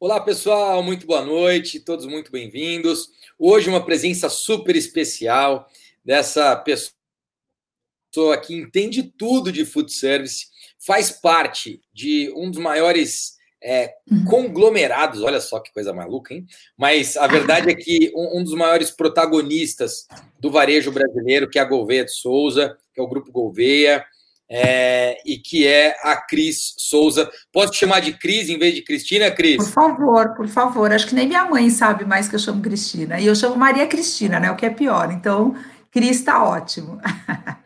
[0.00, 3.10] Olá, pessoal, muito boa noite, todos muito bem-vindos.
[3.38, 5.68] Hoje, uma presença super especial
[6.04, 10.48] dessa pessoa que entende tudo de food service,
[10.84, 13.94] faz parte de um dos maiores é,
[14.28, 16.44] conglomerados, olha só que coisa maluca, hein?
[16.76, 20.06] Mas a verdade é que um, um dos maiores protagonistas
[20.40, 24.04] do varejo brasileiro, que é a Gouveia de Souza, que é o Grupo Gouveia,
[24.50, 27.30] é, e que é a Cris Souza.
[27.52, 29.56] Posso te chamar de Cris em vez de Cristina, Cris?
[29.56, 30.92] Por favor, por favor.
[30.92, 33.20] Acho que nem minha mãe sabe mais que eu chamo Cristina.
[33.20, 34.50] E eu chamo Maria Cristina, né?
[34.50, 35.10] O que é pior.
[35.12, 35.54] Então,
[35.90, 37.00] Cris está ótimo.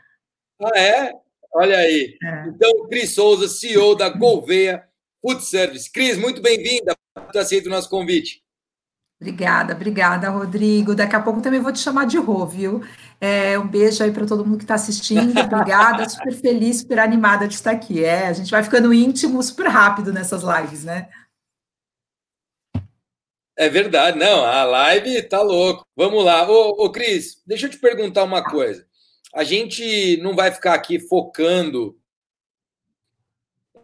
[0.60, 1.12] Ah, é?
[1.54, 2.16] Olha aí.
[2.20, 2.48] É.
[2.48, 4.82] Então, Cris Souza, CEO da Gouveia
[5.22, 5.88] Food Service.
[5.88, 6.96] Cris, muito bem-vinda.
[7.14, 8.42] Por aceito o nosso convite.
[9.20, 10.94] Obrigada, obrigada, Rodrigo.
[10.94, 12.82] Daqui a pouco também vou te chamar de Rô, viu?
[13.20, 15.30] É, um beijo aí para todo mundo que está assistindo.
[15.40, 18.04] Obrigada, super feliz, super animada de estar aqui.
[18.04, 21.08] É, a gente vai ficando íntimo super rápido nessas lives, né?
[23.56, 25.84] É verdade, não, a live tá louco.
[25.96, 26.48] Vamos lá.
[26.48, 28.86] Ô, ô Cris, deixa eu te perguntar uma coisa.
[29.34, 31.98] A gente não vai ficar aqui focando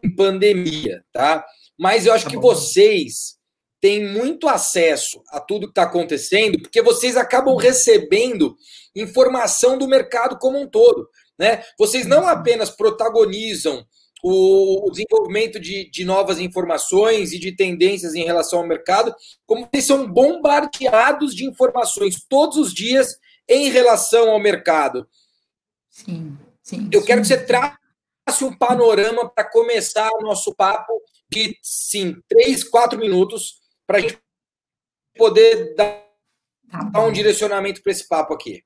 [0.01, 1.45] em pandemia, tá?
[1.77, 3.37] Mas eu acho tá que vocês
[3.85, 8.57] têm muito acesso a tudo que está acontecendo, porque vocês acabam recebendo
[8.97, 11.07] informação do mercado como um todo.
[11.39, 11.63] Né?
[11.79, 13.85] Vocês não apenas protagonizam
[14.23, 19.85] o, desenvolvimento de, de, novas informações e de tendências em relação ao mercado, como vocês
[19.85, 25.07] são bombardeados de informações todos os dias em relação ao mercado.
[25.91, 26.89] Sim, sim.
[26.91, 27.07] Eu sim.
[27.07, 27.77] quero que você trace
[28.41, 30.91] um panorama para começar o nosso papo
[31.29, 34.19] de, sim, três, quatro minutos para a gente
[35.17, 36.03] poder dar,
[36.71, 38.65] tá dar um direcionamento para esse papo aqui.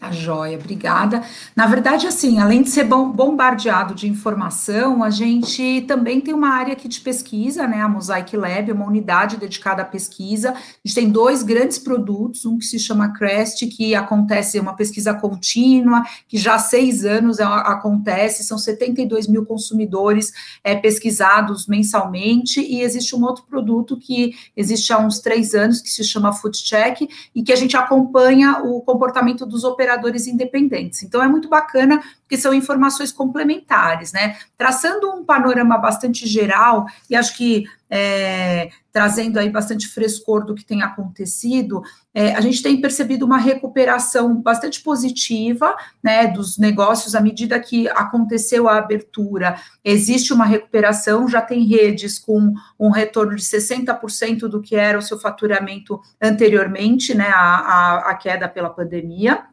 [0.00, 1.24] Tá joia, obrigada.
[1.56, 6.72] Na verdade, assim, além de ser bombardeado de informação, a gente também tem uma área
[6.72, 7.82] aqui de pesquisa, né?
[7.82, 10.50] A Mosaic Lab, uma unidade dedicada à pesquisa.
[10.52, 14.76] A gente tem dois grandes produtos, um que se chama Crest, que acontece, é uma
[14.76, 22.60] pesquisa contínua, que já há seis anos acontece, são 72 mil consumidores é, pesquisados mensalmente,
[22.60, 26.56] e existe um outro produto que existe há uns três anos, que se chama Food
[26.56, 27.00] Check,
[27.34, 31.02] e que a gente acompanha o comportamento dos operadores operadores independentes.
[31.02, 34.36] Então, é muito bacana, porque são informações complementares, né?
[34.56, 40.64] Traçando um panorama bastante geral, e acho que é, trazendo aí bastante frescor do que
[40.64, 41.82] tem acontecido,
[42.12, 47.88] é, a gente tem percebido uma recuperação bastante positiva né, dos negócios à medida que
[47.88, 49.58] aconteceu a abertura.
[49.82, 55.02] Existe uma recuperação, já tem redes com um retorno de 60% do que era o
[55.02, 59.46] seu faturamento anteriormente, né, a, a, a queda pela pandemia.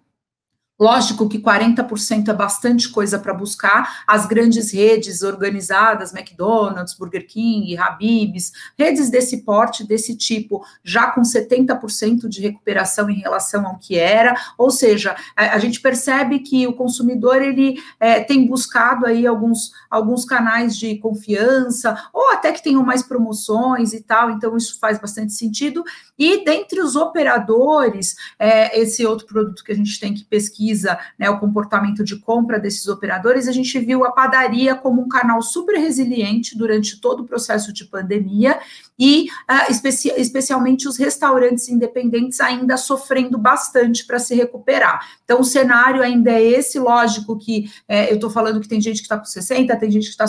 [0.78, 4.03] Lógico que 40% é bastante coisa para buscar.
[4.06, 11.22] As grandes redes organizadas, McDonald's, Burger King, Habib's, redes desse porte, desse tipo, já com
[11.22, 14.36] 70% de recuperação em relação ao que era.
[14.58, 19.72] Ou seja, a, a gente percebe que o consumidor ele é, tem buscado aí alguns,
[19.90, 24.30] alguns canais de confiança, ou até que tenham mais promoções e tal.
[24.30, 25.86] Então, isso faz bastante sentido.
[26.19, 30.25] E dentre os operadores, é, esse outro produto que a gente tem que
[30.66, 35.08] pesquisa né, o comportamento de compra desses operadores, a gente viu a padaria como um
[35.08, 38.59] canal super resiliente durante todo o processo de pandemia
[38.97, 45.06] e uh, especi especialmente os restaurantes independentes ainda sofrendo bastante para se recuperar.
[45.23, 48.97] Então, o cenário ainda é esse, lógico que é, eu estou falando que tem gente
[48.97, 50.25] que está com 60, tem gente que está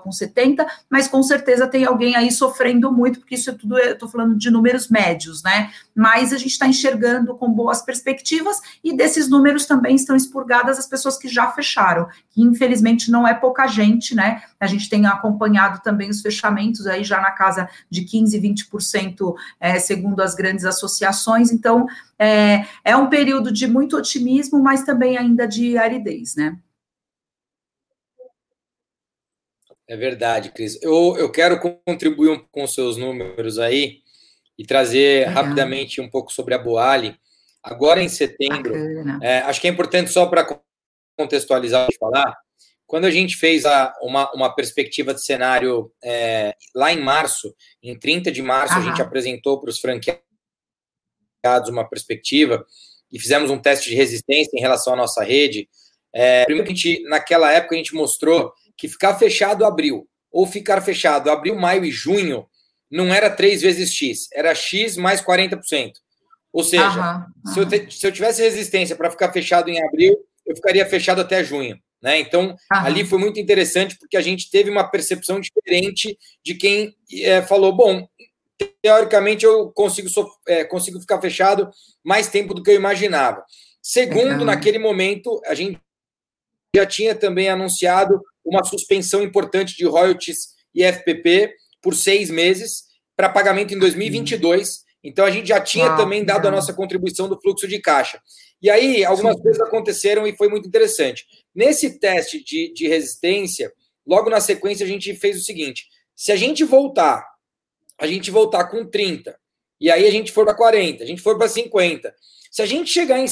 [0.00, 3.94] com 70, mas com certeza tem alguém aí sofrendo muito, porque isso é tudo, eu
[3.94, 5.70] estou falando de números médios, né?
[5.94, 10.86] Mas a gente está enxergando com boas perspectivas, e desses números também estão expurgadas as
[10.86, 14.42] pessoas que já fecharam, que infelizmente não é pouca gente, né?
[14.60, 19.78] A gente tem acompanhado também os fechamentos aí já na casa de 15, 20%, é,
[19.78, 21.50] segundo as grandes associações.
[21.50, 21.86] Então,
[22.18, 26.58] é, é um período de muito otimismo, mas também ainda de aridez, né?
[29.86, 30.80] É verdade, Cris.
[30.82, 33.98] Eu, eu quero contribuir com seus números aí
[34.58, 37.18] e trazer rapidamente um pouco sobre a Boali.
[37.62, 38.74] Agora em setembro,
[39.22, 40.46] é, acho que é importante só para
[41.18, 42.34] contextualizar e falar,
[42.94, 47.52] quando a gente fez a, uma, uma perspectiva de cenário é, lá em março,
[47.82, 48.82] em 30 de março, Aham.
[48.82, 50.20] a gente apresentou para os franqueados
[51.68, 52.64] uma perspectiva
[53.10, 55.68] e fizemos um teste de resistência em relação à nossa rede.
[56.14, 60.80] É, primeiro, a gente, naquela época, a gente mostrou que ficar fechado abril, ou ficar
[60.80, 62.46] fechado abril, maio e junho,
[62.88, 65.94] não era 3 vezes X, era X mais 40%.
[66.52, 67.52] Ou seja, aham, aham.
[67.52, 71.20] Se, eu te, se eu tivesse resistência para ficar fechado em abril, eu ficaria fechado
[71.20, 71.76] até junho.
[72.04, 72.20] Né?
[72.20, 72.84] Então, Aham.
[72.84, 77.74] ali foi muito interessante porque a gente teve uma percepção diferente de quem é, falou:
[77.74, 78.06] bom,
[78.82, 80.10] teoricamente eu consigo,
[80.46, 81.70] é, consigo ficar fechado
[82.04, 83.42] mais tempo do que eu imaginava.
[83.82, 84.44] Segundo, uhum.
[84.44, 85.80] naquele momento, a gente
[86.76, 92.84] já tinha também anunciado uma suspensão importante de royalties e FPP por seis meses
[93.16, 94.84] para pagamento em 2022.
[95.02, 98.20] Então, a gente já tinha Uau, também dado a nossa contribuição do fluxo de caixa.
[98.64, 99.42] E aí, algumas Sim.
[99.42, 101.26] coisas aconteceram e foi muito interessante.
[101.54, 103.70] Nesse teste de, de resistência,
[104.06, 107.30] logo na sequência, a gente fez o seguinte: se a gente voltar,
[108.00, 109.38] a gente voltar com 30,
[109.78, 112.16] e aí a gente for para 40, a gente for para 50,
[112.50, 113.26] se a gente chegar em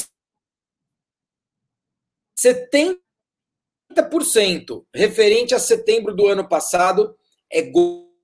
[2.39, 7.17] 70% referente a setembro do ano passado,
[7.51, 8.15] é gol.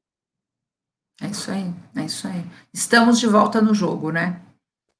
[1.19, 2.45] É isso aí, é isso aí.
[2.71, 4.45] Estamos de volta no jogo, né?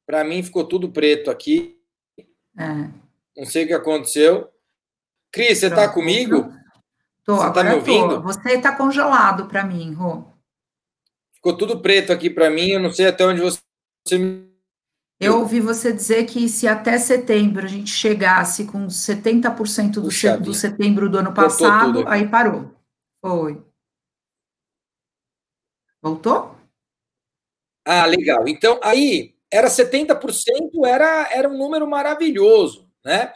[0.07, 1.78] Para mim ficou tudo preto aqui.
[2.59, 2.89] É.
[3.37, 4.49] Não sei o que aconteceu.
[5.31, 6.51] Cris, você está comigo?
[7.23, 8.15] Tô, você está me ouvindo?
[8.15, 8.21] Tô.
[8.23, 10.25] Você está congelado para mim, Rô.
[11.33, 13.61] Ficou tudo preto aqui para mim, eu não sei até onde você
[14.17, 14.49] me.
[15.19, 20.37] Eu ouvi você dizer que se até setembro a gente chegasse com 70% do, Puxa
[20.37, 22.73] do setembro do ano passado, aí parou.
[23.21, 23.61] Foi.
[26.01, 26.55] Voltou?
[27.85, 28.47] Ah, legal.
[28.47, 33.33] Então, aí, era 70%, era, era um número maravilhoso, né?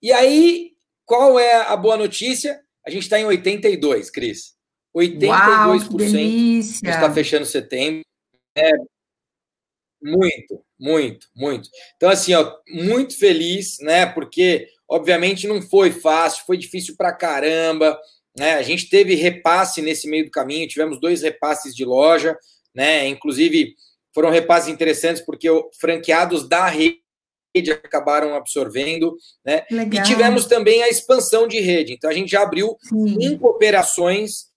[0.00, 0.72] E aí,
[1.04, 2.60] qual é a boa notícia?
[2.86, 4.54] A gente está em 82, Cris.
[4.96, 8.02] 82% Uau, está fechando setembro.
[8.56, 8.70] É
[10.02, 11.68] muito, muito, muito.
[11.96, 14.06] Então, assim, ó, muito feliz, né?
[14.06, 17.98] Porque, obviamente, não foi fácil, foi difícil pra caramba.
[18.38, 18.54] Né?
[18.54, 22.38] A gente teve repasse nesse meio do caminho, tivemos dois repasses de loja,
[22.74, 23.08] né?
[23.08, 23.74] Inclusive,
[24.16, 25.46] foram repasses interessantes porque
[25.78, 27.02] franqueados da rede
[27.70, 29.14] acabaram absorvendo,
[29.44, 29.66] né?
[29.70, 30.02] Legal.
[30.02, 31.92] E tivemos também a expansão de rede.
[31.92, 33.20] Então a gente já abriu Sim.
[33.20, 34.50] cinco operações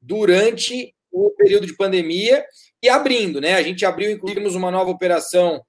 [0.00, 2.46] durante o período de pandemia
[2.80, 3.54] e abrindo, né?
[3.54, 5.60] A gente abriu, inclusive, uma nova operação.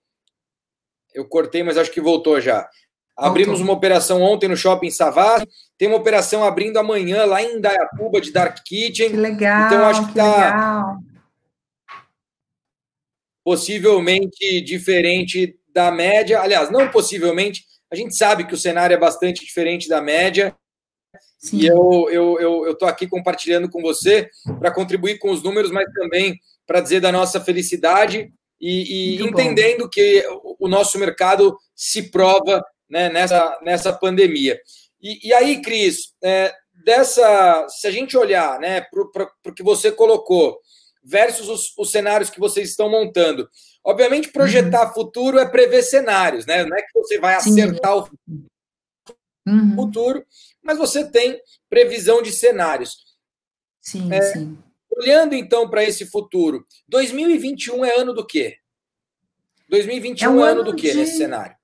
[1.12, 2.70] Eu cortei, mas acho que voltou já.
[3.16, 8.20] Abrimos uma operação ontem no Shopping Savassi, tem uma operação abrindo amanhã lá em Dayatuba
[8.20, 9.12] de Dark Kitchen.
[9.12, 9.68] Que legal.
[9.68, 10.98] Então acho que, está
[13.44, 16.42] possivelmente diferente da média.
[16.42, 20.56] Aliás, não possivelmente, a gente sabe que o cenário é bastante diferente da média.
[21.38, 21.58] Sim.
[21.58, 25.86] E eu eu eu estou aqui compartilhando com você para contribuir com os números, mas
[25.94, 29.90] também para dizer da nossa felicidade e, e entendendo bom.
[29.90, 30.26] que
[30.58, 32.64] o nosso mercado se prova
[32.94, 34.62] né, nessa, nessa pandemia.
[35.02, 36.54] E, e aí, Cris, é,
[36.86, 38.82] dessa, se a gente olhar né,
[39.12, 40.60] para o que você colocou
[41.04, 43.50] versus os, os, cenários que vocês estão montando,
[43.84, 44.94] obviamente projetar uhum.
[44.94, 46.64] futuro é prever cenários, né?
[46.64, 48.12] Não é que você vai acertar Sim.
[49.48, 49.76] o uhum.
[49.76, 50.24] futuro,
[50.62, 52.96] mas você tem previsão de cenários.
[53.82, 54.58] Sim, é, sim.
[54.96, 58.58] Olhando então para esse futuro, 2021 é ano do quê?
[59.68, 60.98] 2021 é, um é ano, ano do quê de...
[60.98, 61.58] nesse cenário?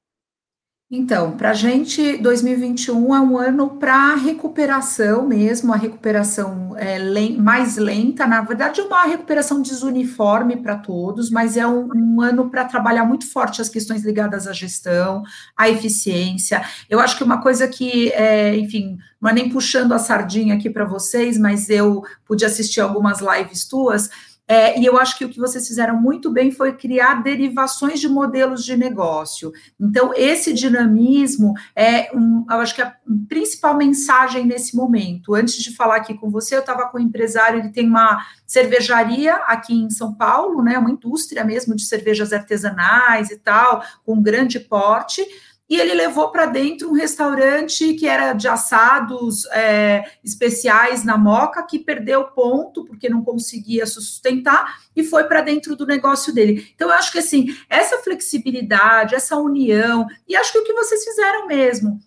[0.91, 6.97] Então, para a gente, 2021 é um ano para recuperação mesmo, a recuperação é,
[7.38, 12.50] mais lenta, na verdade, é uma recuperação desuniforme para todos, mas é um, um ano
[12.50, 15.21] para trabalhar muito forte as questões ligadas à gestão,
[15.56, 16.63] à eficiência.
[16.89, 20.71] Eu acho que uma coisa que, é, enfim, não é nem puxando a sardinha aqui
[20.71, 24.09] para vocês, mas eu pude assistir algumas lives tuas
[24.51, 28.09] é, e eu acho que o que vocês fizeram muito bem foi criar derivações de
[28.09, 29.53] modelos de negócio.
[29.79, 32.95] Então, esse dinamismo é, um, eu acho que é a
[33.27, 35.35] principal mensagem nesse momento.
[35.35, 39.35] Antes de falar aqui com você, eu estava com um empresário, ele tem uma cervejaria
[39.35, 44.59] aqui em São Paulo, né, uma indústria mesmo de cervejas artesanais e tal, com grande
[44.59, 45.23] porte
[45.69, 51.61] e ele levou para dentro um restaurante que era de assados é, especiais na Moca,
[51.61, 56.71] que perdeu ponto porque não conseguia sustentar e foi para dentro do negócio dele.
[56.73, 61.04] Então, eu acho que assim, essa flexibilidade, essa união, e acho que o que vocês
[61.04, 61.99] fizeram mesmo,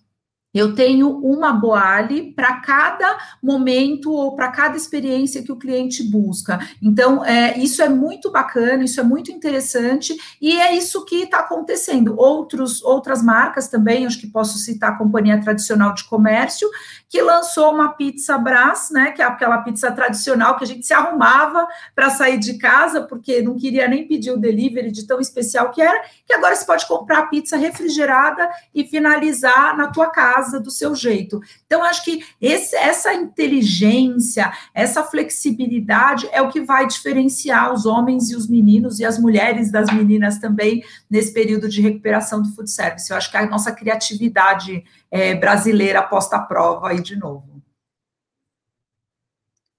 [0.52, 6.58] eu tenho uma Boali para cada momento ou para cada experiência que o cliente busca.
[6.80, 11.40] Então, é, isso é muito bacana, isso é muito interessante, e é isso que está
[11.40, 12.14] acontecendo.
[12.18, 16.68] Outros, outras marcas também, acho que posso citar a Companhia Tradicional de Comércio,
[17.08, 20.92] que lançou uma pizza Brás, né, que é aquela pizza tradicional que a gente se
[20.92, 25.70] arrumava para sair de casa, porque não queria nem pedir o delivery de tão especial
[25.70, 30.41] que era, que agora você pode comprar a pizza refrigerada e finalizar na tua casa
[30.50, 31.40] do seu jeito.
[31.66, 38.30] Então, acho que esse, essa inteligência, essa flexibilidade é o que vai diferenciar os homens
[38.30, 42.70] e os meninos e as mulheres das meninas também nesse período de recuperação do food
[42.70, 43.10] service.
[43.10, 47.62] Eu acho que a nossa criatividade é, brasileira posta à prova aí de novo.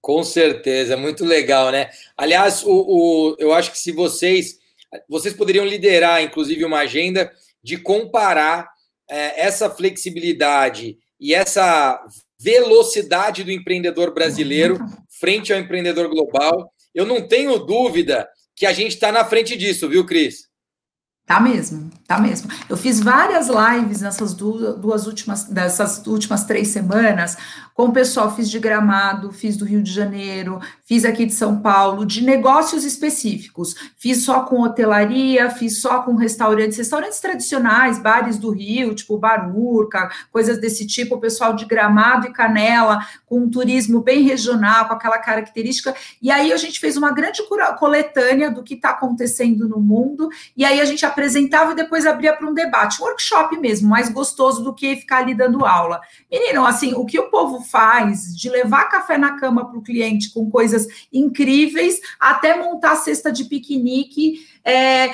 [0.01, 1.89] Com certeza, muito legal, né?
[2.17, 4.61] Aliás, o, o, eu acho que se vocês
[5.07, 7.31] vocês poderiam liderar, inclusive, uma agenda
[7.63, 8.72] de comparar
[9.13, 12.03] é, essa flexibilidade e essa
[12.39, 14.79] velocidade do empreendedor brasileiro
[15.19, 16.73] frente ao empreendedor global.
[16.95, 20.47] Eu não tenho dúvida que a gente está na frente disso, viu, Cris?
[21.25, 22.49] Tá mesmo, tá mesmo.
[22.67, 27.37] Eu fiz várias lives nessas duas, duas últimas, dessas últimas três semanas,
[27.73, 31.59] com o pessoal, fiz de Gramado, fiz do Rio de Janeiro, fiz aqui de São
[31.59, 33.73] Paulo, de negócios específicos.
[33.97, 40.11] Fiz só com hotelaria, fiz só com restaurantes, restaurantes tradicionais, bares do Rio, tipo Barurca,
[40.31, 44.93] coisas desse tipo, o pessoal de Gramado e Canela, com um turismo bem regional, com
[44.93, 45.95] aquela característica.
[46.21, 47.41] E aí a gente fez uma grande
[47.79, 52.33] coletânea do que está acontecendo no mundo, e aí a gente apresentava e depois abria
[52.35, 56.01] para um debate, workshop mesmo, mais gostoso do que ficar ali dando aula.
[56.29, 60.33] Menino, assim, o que o povo faz de levar café na cama para o cliente
[60.33, 65.09] com coisas incríveis, até montar cesta de piquenique é,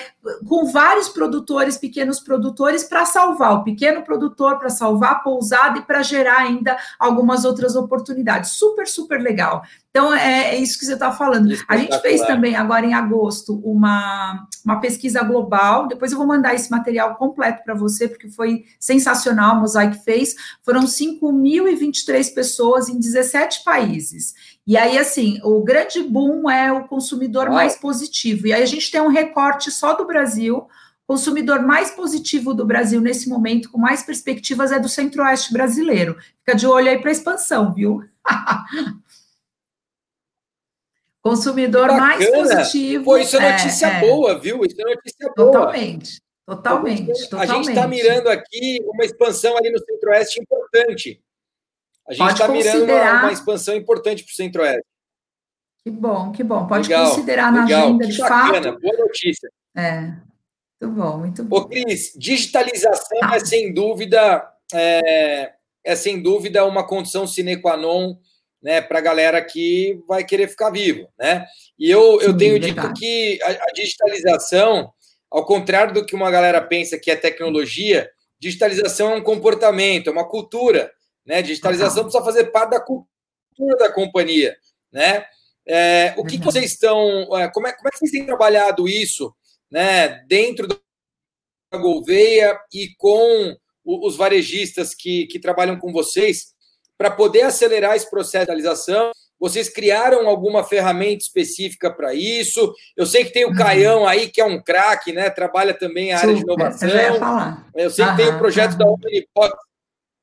[0.47, 5.81] com vários produtores, pequenos produtores, para salvar o pequeno produtor, para salvar a pousada e
[5.81, 8.51] para gerar ainda algumas outras oportunidades.
[8.51, 9.63] Super, super legal.
[9.89, 11.51] Então, é, é isso que você está falando.
[11.67, 15.87] A gente fez também, agora em agosto, uma, uma pesquisa global.
[15.87, 19.55] Depois eu vou mandar esse material completo para você, porque foi sensacional.
[19.55, 20.35] O Mosaic fez.
[20.63, 24.35] Foram 5.023 pessoas em 17 países.
[24.69, 27.55] E aí, assim, o grande boom é o consumidor Uau.
[27.55, 28.45] mais positivo.
[28.45, 30.57] E aí a gente tem um recorte só do Brasil.
[30.57, 30.67] O
[31.07, 36.19] consumidor mais positivo do Brasil nesse momento, com mais perspectivas, é do centro-oeste brasileiro.
[36.45, 38.03] Fica de olho aí para a expansão, viu?
[41.19, 43.05] consumidor mais positivo.
[43.05, 44.39] Pô, isso é notícia é, boa, é.
[44.39, 44.63] viu?
[44.63, 45.51] Isso é notícia boa.
[45.51, 46.21] Totalmente.
[46.45, 51.19] Totalmente, A gente está mirando aqui uma expansão ali no Centro-Oeste importante.
[52.09, 54.85] A gente está mirando uma, uma, expansão importante para o Centro-Oeste.
[55.83, 56.67] Que bom, que bom.
[56.67, 57.83] Pode legal, considerar na legal.
[57.83, 58.81] agenda de bacana, fato.
[58.81, 59.49] Boa notícia.
[59.77, 60.01] É,
[60.81, 61.57] muito bom, muito bom.
[61.57, 63.35] Ô, Cris, digitalização tá.
[63.35, 68.17] é sem dúvida é, é sem dúvida uma condição sine qua non
[68.61, 71.07] né, para a galera que vai querer ficar vivo.
[71.17, 71.45] Né?
[71.77, 72.87] E eu, Sim, eu tenho verdade.
[72.87, 74.91] dito que a, a, digitalização,
[75.31, 80.11] ao contrário do que uma galera pensa que é tecnologia, digitalização é um comportamento, é
[80.11, 80.91] uma cultura.
[81.29, 81.43] Né?
[81.43, 84.57] Digitalização precisa fazer parte da cultura da companhia.
[84.91, 85.23] Né?
[85.67, 86.99] É, o que, que, vocês estão.
[87.37, 89.31] É, como é, como é que vocês têm trabalhado isso
[89.69, 90.75] né, dentro da
[91.77, 93.55] Gouveia e com
[93.85, 96.55] os varejistas que, que trabalham com vocês
[96.97, 99.11] para poder acelerar esse processo de digitalização?
[99.39, 102.73] Vocês criaram alguma ferramenta específica para isso?
[102.97, 103.55] Eu sei que tem o uhum.
[103.55, 105.29] Caião aí, que é um craque, né?
[105.29, 106.89] Trabalha também a área de inovação.
[106.89, 108.77] Eu, eu sei que tem o projeto uhum.
[108.79, 109.68] da Omnipox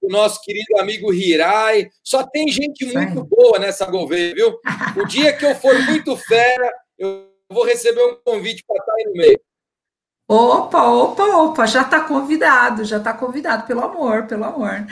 [0.06, 1.88] o nosso querido amigo Hirai.
[2.02, 4.58] Só tem gente muito boa nessa Gouveia, viu?
[4.96, 9.04] O dia que eu for muito fera, eu vou receber um convite para estar aí
[9.04, 9.40] no meio.
[10.28, 14.86] Opa, opa, opa, já está convidado, já está convidado, pelo amor, pelo amor.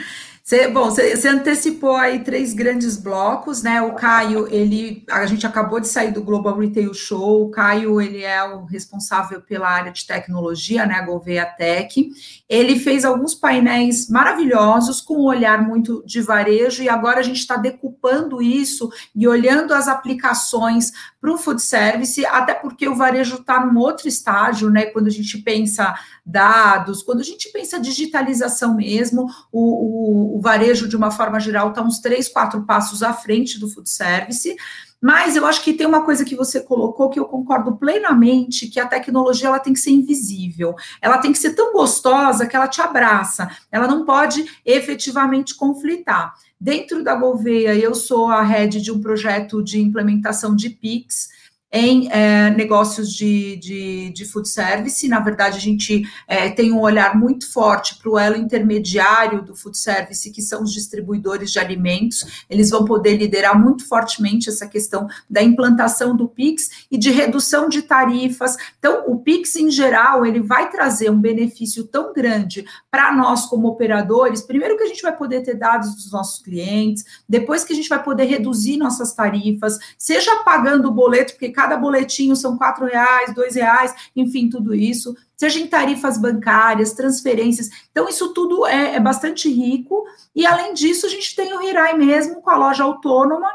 [0.47, 3.81] Você, bom, você, antecipou aí três grandes blocos, né?
[3.81, 7.47] O Caio, ele, a gente acabou de sair do Global Retail Show.
[7.47, 10.93] O Caio, ele é o responsável pela área de tecnologia, né?
[10.99, 12.11] A Gouveia Tech.
[12.47, 17.39] Ele fez alguns painéis maravilhosos com um olhar muito de varejo e agora a gente
[17.39, 23.37] está decupando isso e olhando as aplicações para o food service, até porque o varejo
[23.37, 24.85] está num outro estágio, né?
[24.85, 25.95] Quando a gente pensa
[26.25, 31.69] dados, quando a gente pensa digitalização mesmo, o, o o varejo, de uma forma geral,
[31.69, 34.53] está uns três, quatro passos à frente do food service.
[35.01, 38.79] Mas eu acho que tem uma coisa que você colocou que eu concordo plenamente, que
[38.79, 40.75] a tecnologia ela tem que ser invisível.
[41.01, 43.49] Ela tem que ser tão gostosa que ela te abraça.
[43.71, 46.33] Ela não pode efetivamente conflitar.
[46.59, 51.29] Dentro da Gouveia, eu sou a head de um projeto de implementação de PIX,
[51.77, 55.05] em é, negócios de, de, de, food service.
[55.09, 59.53] Na verdade, a gente é, tem um olhar muito forte para o elo intermediário do
[59.53, 62.45] food service, que são os distribuidores de alimentos.
[62.49, 67.67] Eles vão poder liderar muito fortemente essa questão da implantação do PIX e de redução
[67.67, 68.55] de tarifas.
[68.79, 73.67] Então, o PIX, em geral, ele vai trazer um benefício tão grande para nós como
[73.67, 74.41] operadores.
[74.41, 77.89] Primeiro que a gente vai poder ter dados dos nossos clientes, depois que a gente
[77.89, 82.85] vai poder reduzir nossas tarifas, seja pagando o boleto, porque cada cada boletinho são quatro
[82.85, 87.69] reais, dois reais, enfim, tudo isso, seja em tarifas bancárias, transferências.
[87.91, 90.05] Então, isso tudo é, é bastante rico.
[90.35, 93.49] E, além disso, a gente tem o Hirai mesmo com a loja autônoma,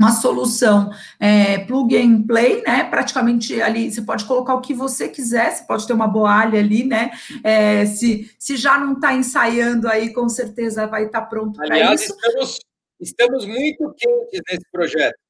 [0.00, 2.82] uma solução é, plug and play, né?
[2.84, 6.84] Praticamente ali você pode colocar o que você quiser, você pode ter uma boalha ali,
[6.84, 7.12] né?
[7.44, 11.94] É, se, se já não está ensaiando aí, com certeza vai estar tá pronto para
[11.94, 12.12] isso.
[12.12, 12.58] Estamos,
[13.00, 15.23] estamos muito quentes nesse projeto.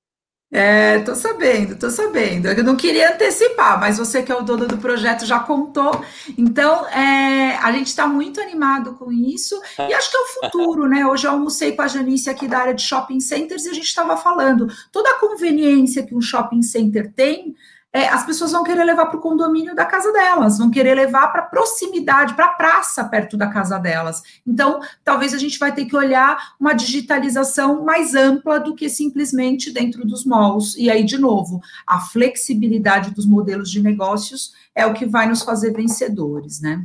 [0.57, 2.47] É, tô sabendo, tô sabendo.
[2.47, 6.01] Eu não queria antecipar, mas você que é o dono do projeto já contou.
[6.39, 10.89] Então, é, a gente está muito animado com isso e acho que é o futuro,
[10.89, 11.05] né?
[11.05, 13.87] Hoje eu almocei com a Janice aqui da área de shopping centers e a gente
[13.87, 17.57] estava falando toda a conveniência que um shopping center tem
[17.95, 21.29] é, as pessoas vão querer levar para o condomínio da casa delas, vão querer levar
[21.29, 24.21] para proximidade, para a praça perto da casa delas.
[24.45, 29.73] Então, talvez a gente vai ter que olhar uma digitalização mais ampla do que simplesmente
[29.73, 30.75] dentro dos malls.
[30.77, 35.43] E aí, de novo, a flexibilidade dos modelos de negócios é o que vai nos
[35.43, 36.85] fazer vencedores, né?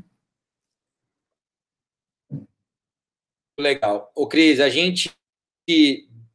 [3.59, 4.11] Legal.
[4.15, 5.11] O Cris, a gente,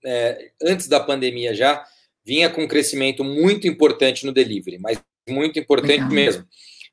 [0.04, 1.86] é, antes da pandemia já,
[2.24, 6.10] vinha com um crescimento muito importante no delivery, mas muito importante Legal.
[6.10, 6.44] mesmo.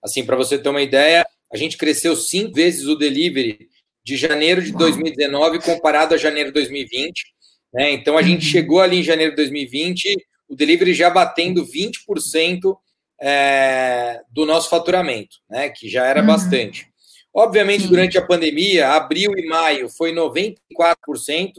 [0.04, 3.70] Assim, para você ter uma ideia, a gente cresceu cinco vezes o delivery
[4.04, 7.24] de janeiro de 2019 comparado a janeiro de 2020.
[7.74, 7.92] Né?
[7.92, 8.52] Então, a gente uhum.
[8.52, 10.16] chegou ali em janeiro de 2020,
[10.50, 12.76] o delivery já batendo 20%
[13.22, 15.70] é, do nosso faturamento, né?
[15.70, 16.28] que já era uhum.
[16.28, 16.88] bastante.
[17.34, 17.90] Obviamente, Sim.
[17.90, 20.56] durante a pandemia, abril e maio foi 94%,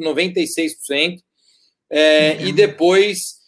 [0.00, 1.18] 96%,
[1.90, 2.46] é, uhum.
[2.48, 3.41] e depois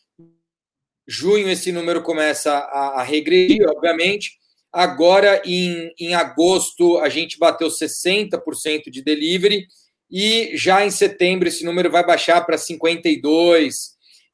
[1.07, 4.33] Junho, esse número começa a, a regredir, obviamente.
[4.73, 9.67] Agora, em, em agosto, a gente bateu 60% de delivery
[10.11, 13.71] e já em setembro esse número vai baixar para 52%.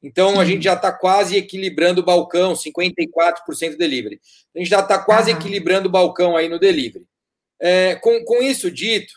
[0.03, 4.19] Então, a gente já está quase equilibrando o balcão, 54% delivery.
[4.55, 5.37] A gente já está quase uhum.
[5.37, 7.05] equilibrando o balcão aí no delivery.
[7.59, 9.13] É, com, com isso dito,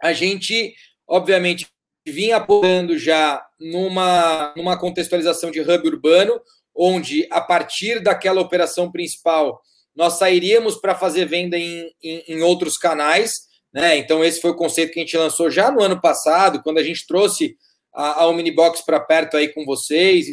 [0.00, 0.74] a gente,
[1.06, 1.66] obviamente,
[2.06, 6.40] vinha apoiando já numa, numa contextualização de hub urbano,
[6.78, 9.60] onde, a partir daquela operação principal,
[9.96, 13.48] nós sairíamos para fazer venda em, em, em, outros canais.
[13.74, 13.96] Né?
[13.96, 16.82] Então, esse foi o conceito que a gente lançou já no ano passado, quando a
[16.84, 17.56] gente trouxe
[17.92, 20.26] a, a Omnibox para perto aí com vocês.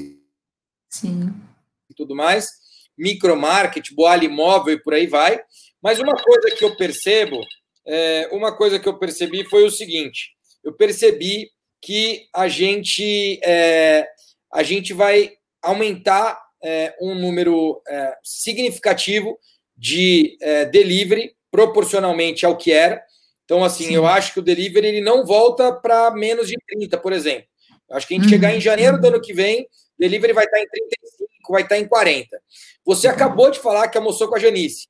[0.87, 1.33] Sim.
[1.89, 2.47] E tudo mais.
[2.95, 5.39] Micromarket, boalha imóvel e por aí vai.
[5.81, 7.41] Mas uma coisa que eu percebo,
[7.87, 10.29] é, uma coisa que eu percebi foi o seguinte:
[10.63, 11.49] eu percebi
[11.81, 14.07] que a gente, é,
[14.53, 15.33] a gente vai
[15.65, 19.37] aumentar é, um número é, significativo
[19.75, 23.03] de é, delivery proporcionalmente ao que era.
[23.43, 23.95] Então, assim, Sim.
[23.95, 27.47] eu acho que o delivery ele não volta para menos de 30, por exemplo.
[27.89, 28.29] Eu acho que a gente uhum.
[28.29, 31.87] chegar em janeiro do ano que vem, delivery vai estar em 35, vai estar em
[31.87, 32.41] 40.
[32.85, 33.13] Você uhum.
[33.13, 34.87] acabou de falar que almoçou com a Janice.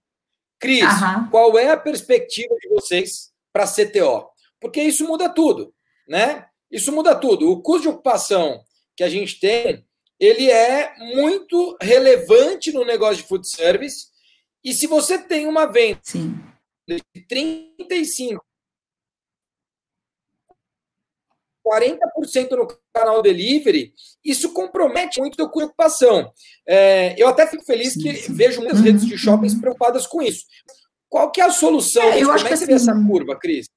[0.60, 1.30] Cris, uhum.
[1.30, 4.30] qual é a perspectiva de vocês para a CTO?
[4.60, 5.74] Porque isso muda tudo,
[6.08, 6.46] né?
[6.72, 7.52] Isso muda tudo.
[7.52, 8.64] O custo de ocupação
[8.96, 9.85] que a gente tem
[10.20, 14.08] ele é muito relevante no negócio de food service.
[14.64, 16.40] E se você tem uma venda Sim.
[16.88, 18.44] de 35,
[21.66, 26.32] 40% no canal delivery, isso compromete muito a preocupação.
[26.68, 28.34] É, eu até fico feliz que sim.
[28.34, 28.86] vejo muitas uhum.
[28.86, 29.62] redes de shoppings uhum.
[29.62, 30.46] preocupadas com isso.
[31.10, 32.04] Qual que é a solução?
[32.04, 33.68] É, eu Como acho é que assim, essa curva, Cris?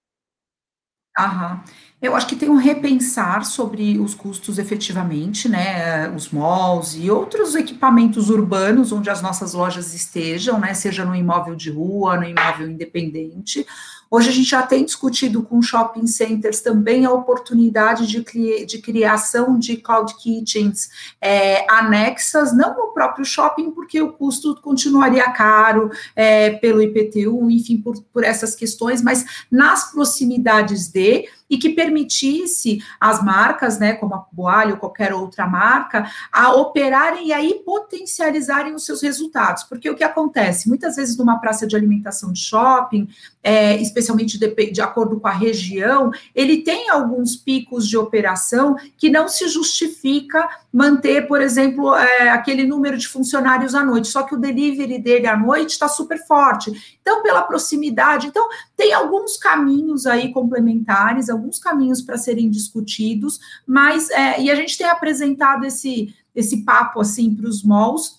[1.18, 1.64] Aham.
[2.00, 6.08] Eu acho que tem um repensar sobre os custos efetivamente, né?
[6.10, 10.74] Os malls e outros equipamentos urbanos onde as nossas lojas estejam, né?
[10.74, 13.66] Seja no imóvel de rua, no imóvel independente.
[14.10, 19.58] Hoje a gente já tem discutido com shopping centers também a oportunidade de, de criação
[19.58, 20.88] de cloud kitchens
[21.20, 27.76] é, anexas, não no próprio shopping, porque o custo continuaria caro é, pelo IPTU, enfim,
[27.82, 34.14] por, por essas questões, mas nas proximidades de e que permitisse as marcas, né, como
[34.14, 39.64] a Boalho ou qualquer outra marca, a operarem e aí potencializarem os seus resultados.
[39.64, 40.68] Porque o que acontece?
[40.68, 43.08] Muitas vezes numa praça de alimentação de shopping,
[43.42, 49.08] é, especialmente de, de, acordo com a região, ele tem alguns picos de operação que
[49.08, 54.34] não se justifica manter, por exemplo, é, aquele número de funcionários à noite, só que
[54.34, 56.98] o delivery dele à noite está super forte.
[57.00, 64.10] Então, pela proximidade, então tem alguns caminhos aí complementares, alguns caminhos para serem discutidos, mas
[64.10, 68.17] é, e a gente tem apresentado esse esse papo assim para os malls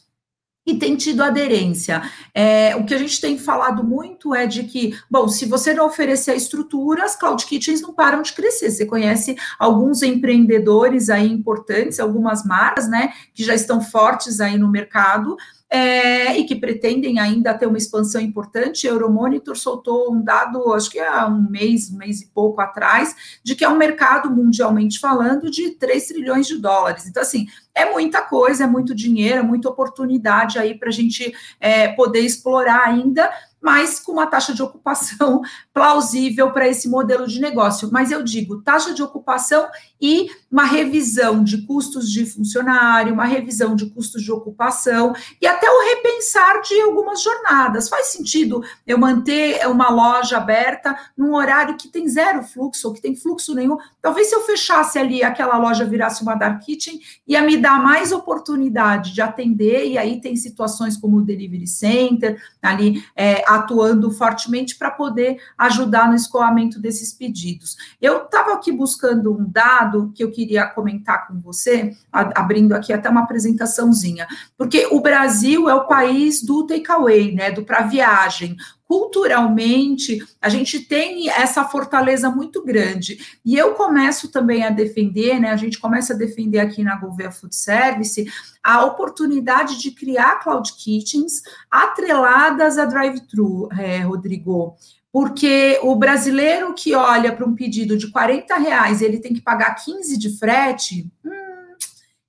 [0.70, 2.02] e tem tido aderência.
[2.34, 5.86] É, o que a gente tem falado muito é de que, bom, se você não
[5.86, 8.72] oferecer estruturas, cloud kitchens não param de crescer.
[8.72, 14.70] Você conhece alguns empreendedores aí importantes, algumas marcas, né, que já estão fortes aí no
[14.70, 15.36] mercado,
[15.70, 18.88] é, e que pretendem ainda ter uma expansão importante.
[18.88, 23.40] A Euromonitor soltou um dado, acho que há um mês, um mês e pouco atrás,
[23.44, 27.06] de que é um mercado mundialmente falando de 3 trilhões de dólares.
[27.06, 27.46] Então, assim,
[27.82, 32.22] é muita coisa, é muito dinheiro, é muita oportunidade aí para a gente é, poder
[32.22, 35.42] explorar ainda, mas com uma taxa de ocupação
[35.80, 37.90] plausível para esse modelo de negócio.
[37.90, 39.66] Mas eu digo, taxa de ocupação
[40.02, 45.70] e uma revisão de custos de funcionário, uma revisão de custos de ocupação e até
[45.70, 47.88] o repensar de algumas jornadas.
[47.88, 53.02] Faz sentido eu manter uma loja aberta num horário que tem zero fluxo ou que
[53.02, 53.78] tem fluxo nenhum?
[54.02, 58.12] Talvez se eu fechasse ali aquela loja virasse uma dark kitchen, ia me dar mais
[58.12, 64.78] oportunidade de atender, e aí tem situações como o delivery center, ali é, atuando fortemente
[64.78, 65.38] para poder
[65.70, 67.78] ajudar no escoamento desses pedidos.
[68.02, 73.10] Eu estava aqui buscando um dado que eu queria comentar com você, abrindo aqui até
[73.10, 74.28] uma apresentaçãozinha,
[74.58, 78.58] porque o Brasil é o país do takeaway, né, do para viagem
[78.90, 83.20] culturalmente, a gente tem essa fortaleza muito grande.
[83.46, 85.52] E eu começo também a defender, né?
[85.52, 88.26] A gente começa a defender aqui na Gouveia Food Service
[88.64, 94.76] a oportunidade de criar cloud kitchens atreladas a drive-thru, é, Rodrigo.
[95.12, 99.76] Porque o brasileiro que olha para um pedido de 40 reais ele tem que pagar
[99.76, 101.50] 15 de frete, hum,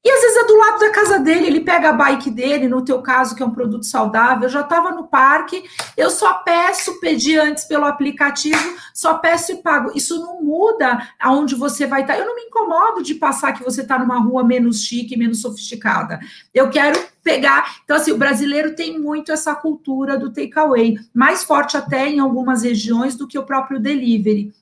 [0.03, 2.83] e às vezes é do lado da casa dele, ele pega a bike dele, no
[2.83, 5.63] teu caso, que é um produto saudável, eu já estava no parque,
[5.95, 9.93] eu só peço, pedi antes pelo aplicativo, só peço e pago.
[9.95, 12.15] Isso não muda aonde você vai estar.
[12.15, 12.19] Tá.
[12.19, 16.19] Eu não me incomodo de passar que você está numa rua menos chique, menos sofisticada.
[16.55, 17.81] Eu quero pegar.
[17.85, 22.63] Então, assim, o brasileiro tem muito essa cultura do takeaway, mais forte até em algumas
[22.63, 24.53] regiões do que o próprio delivery.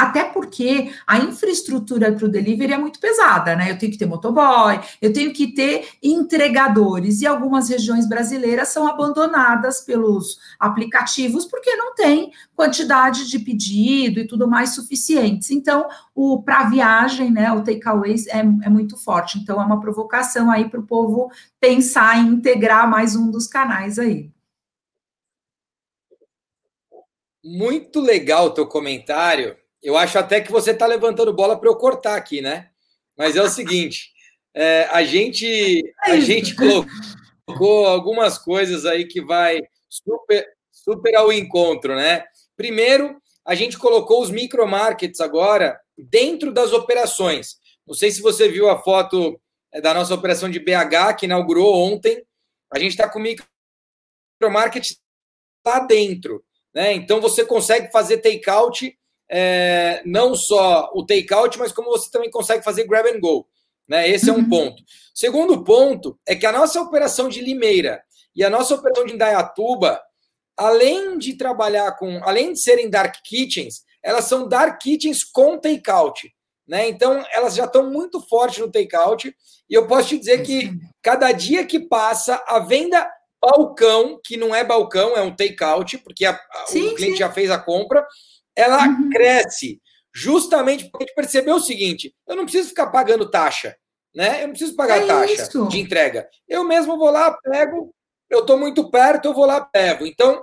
[0.00, 3.70] Até porque a infraestrutura para o delivery é muito pesada, né?
[3.70, 8.88] Eu tenho que ter motoboy, eu tenho que ter entregadores, e algumas regiões brasileiras são
[8.88, 15.50] abandonadas pelos aplicativos porque não tem quantidade de pedido e tudo mais suficientes.
[15.50, 17.52] Então, o para viagem, né?
[17.52, 19.38] O takeaways é, é muito forte.
[19.38, 23.98] Então, é uma provocação aí para o povo pensar em integrar mais um dos canais
[23.98, 24.30] aí.
[27.44, 31.76] Muito legal o teu comentário eu acho até que você está levantando bola para eu
[31.76, 32.70] cortar aqui, né?
[33.16, 34.10] Mas é o seguinte:
[34.54, 41.94] é, a gente a gente colocou algumas coisas aí que vai super, super ao encontro,
[41.94, 42.24] né?
[42.56, 47.58] Primeiro, a gente colocou os micromarkets agora dentro das operações.
[47.86, 49.40] Não sei se você viu a foto
[49.72, 52.22] é, da nossa operação de BH que inaugurou ontem.
[52.72, 54.94] A gente está com micromarket
[55.66, 56.92] lá dentro, né?
[56.92, 58.96] Então você consegue fazer takeout
[59.30, 63.46] é, não só o takeout, mas como você também consegue fazer grab and go.
[63.88, 64.08] Né?
[64.08, 64.48] Esse é um uhum.
[64.48, 64.82] ponto.
[65.14, 68.02] Segundo ponto é que a nossa operação de Limeira
[68.34, 70.00] e a nossa operação de Indaiatuba,
[70.56, 76.32] além de trabalhar com, além de serem dark kitchens, elas são dark kitchens com takeout.
[76.66, 76.88] Né?
[76.88, 79.34] Então, elas já estão muito fortes no takeout.
[79.68, 83.08] E eu posso te dizer que cada dia que passa, a venda
[83.40, 87.18] balcão, que não é balcão, é um takeout, porque a, sim, o cliente sim.
[87.18, 88.06] já fez a compra,
[88.60, 89.10] ela uhum.
[89.10, 89.80] cresce
[90.12, 93.76] justamente porque a gente percebeu o seguinte: eu não preciso ficar pagando taxa,
[94.14, 94.42] né?
[94.42, 95.68] Eu não preciso pagar é taxa isso.
[95.68, 96.28] de entrega.
[96.48, 97.94] Eu mesmo vou lá, pego,
[98.28, 100.06] eu estou muito perto, eu vou lá, pego.
[100.06, 100.42] Então,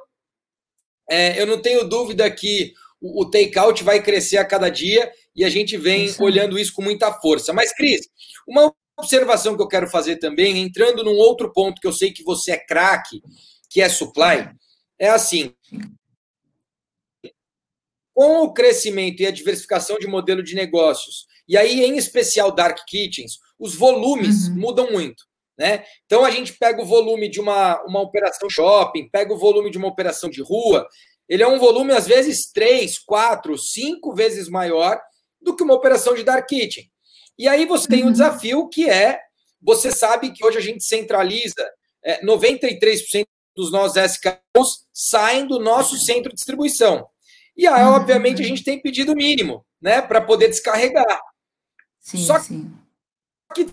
[1.09, 5.45] é, eu não tenho dúvida que o, o take-out vai crescer a cada dia e
[5.45, 6.23] a gente vem isso.
[6.23, 7.53] olhando isso com muita força.
[7.53, 8.07] Mas, Cris,
[8.47, 12.23] uma observação que eu quero fazer também, entrando num outro ponto que eu sei que
[12.23, 13.21] você é craque,
[13.69, 14.49] que é supply,
[14.99, 15.53] é assim:
[18.17, 22.79] com o crescimento e a diversificação de modelo de negócios, e aí em especial dark
[22.87, 24.55] kitchens, os volumes uhum.
[24.55, 25.23] mudam muito.
[25.55, 25.85] Né?
[26.07, 29.77] Então a gente pega o volume de uma, uma operação shopping, pega o volume de
[29.77, 30.87] uma operação de rua,
[31.29, 34.99] ele é um volume às vezes três, quatro, cinco vezes maior
[35.39, 36.89] do que uma operação de dark kitchen.
[37.37, 38.11] E aí você tem um uhum.
[38.11, 39.19] desafio que é,
[39.61, 41.69] você sabe que hoje a gente centraliza
[42.03, 47.07] é, 93% dos nossos SKUs saem do nosso centro de distribuição.
[47.57, 47.93] E aí, uhum.
[47.93, 51.21] obviamente, a gente tem pedido mínimo, né, para poder descarregar.
[51.99, 52.71] Sim, Só sim.
[53.55, 53.67] que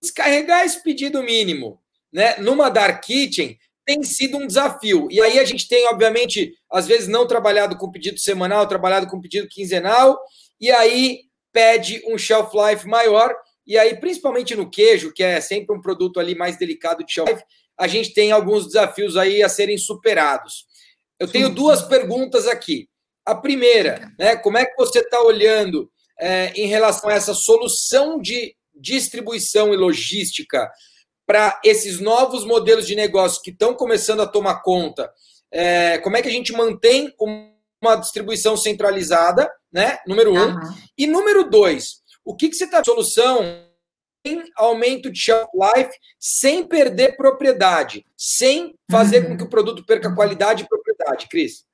[0.00, 1.80] descarregar esse pedido mínimo,
[2.12, 5.08] né, numa dark kitchen tem sido um desafio.
[5.10, 9.20] E aí a gente tem, obviamente, às vezes não trabalhado com pedido semanal, trabalhado com
[9.20, 10.18] pedido quinzenal,
[10.60, 13.34] e aí pede um shelf life maior.
[13.66, 17.30] E aí, principalmente no queijo, que é sempre um produto ali mais delicado de shelf
[17.30, 17.44] life,
[17.76, 20.66] a gente tem alguns desafios aí a serem superados.
[21.18, 22.89] Eu tenho duas perguntas aqui.
[23.24, 28.20] A primeira, né, como é que você está olhando é, em relação a essa solução
[28.20, 30.70] de distribuição e logística
[31.26, 35.12] para esses novos modelos de negócio que estão começando a tomar conta?
[35.52, 39.98] É, como é que a gente mantém uma distribuição centralizada, né?
[40.06, 40.54] Número um.
[40.54, 40.74] Uhum.
[40.96, 43.40] E número dois, o que, que você está solução
[44.24, 49.30] em aumento de shelf life sem perder propriedade, sem fazer uhum.
[49.30, 51.64] com que o produto perca qualidade e propriedade, Cris?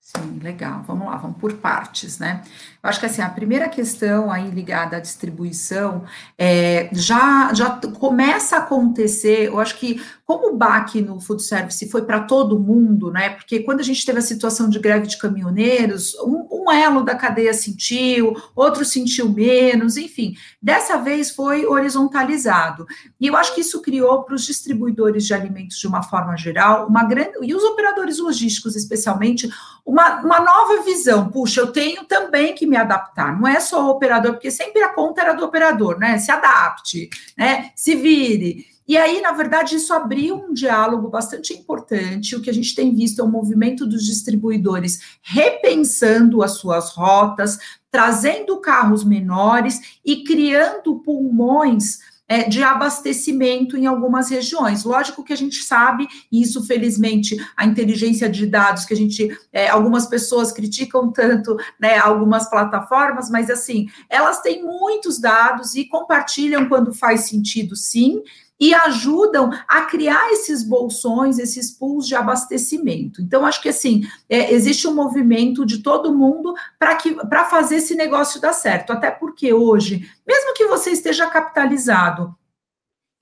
[0.00, 0.82] Sim, legal.
[0.86, 2.42] Vamos lá, vamos por partes, né?
[2.82, 6.04] Eu acho que assim, a primeira questão aí ligada à distribuição
[6.38, 11.90] é, já, já começa a acontecer, eu acho que como o baque no food service
[11.90, 13.30] foi para todo mundo, né?
[13.30, 17.16] Porque quando a gente teve a situação de greve de caminhoneiros, um, um elo da
[17.16, 22.86] cadeia sentiu, outro sentiu menos, enfim, dessa vez foi horizontalizado.
[23.20, 26.86] E eu acho que isso criou para os distribuidores de alimentos de uma forma geral,
[26.86, 29.50] uma grande, e os operadores logísticos especialmente,
[29.84, 31.28] uma, uma nova visão.
[31.28, 33.38] Puxa, eu tenho também que me adaptar.
[33.38, 36.16] Não é só o operador, porque sempre a conta era do operador, né?
[36.18, 37.70] Se adapte, né?
[37.74, 38.64] Se vire.
[38.86, 42.34] E aí, na verdade, isso abriu um diálogo bastante importante.
[42.34, 47.58] O que a gente tem visto é o movimento dos distribuidores repensando as suas rotas,
[47.90, 51.98] trazendo carros menores e criando pulmões
[52.30, 54.84] é, de abastecimento em algumas regiões.
[54.84, 59.36] Lógico que a gente sabe, e isso felizmente a inteligência de dados que a gente,
[59.52, 65.84] é, algumas pessoas criticam tanto, né, algumas plataformas, mas assim, elas têm muitos dados e
[65.86, 68.22] compartilham quando faz sentido, sim
[68.60, 73.22] e ajudam a criar esses bolsões, esses pools de abastecimento.
[73.22, 78.40] Então, acho que assim, é, existe um movimento de todo mundo para fazer esse negócio
[78.40, 78.92] dar certo.
[78.92, 82.34] Até porque hoje, mesmo que você esteja capitalizado,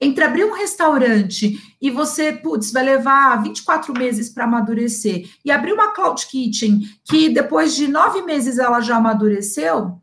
[0.00, 5.72] entre abrir um restaurante e você, putz, vai levar 24 meses para amadurecer, e abrir
[5.72, 10.00] uma cloud kitchen que depois de nove meses ela já amadureceu,